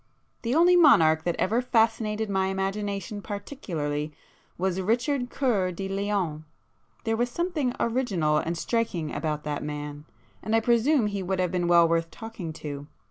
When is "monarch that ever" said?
0.75-1.61